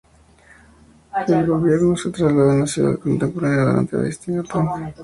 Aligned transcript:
El 1.27 1.45
gobierno 1.45 1.95
se 1.95 2.09
trasladó 2.09 2.49
a 2.49 2.55
la 2.55 2.65
ciudad 2.65 2.97
contemporánea 2.97 3.65
durante 3.65 3.97
la 3.97 4.01
dinastía 4.01 4.41
Tang. 4.41 4.91